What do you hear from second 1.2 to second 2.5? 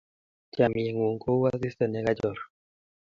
ko u asista ne kachor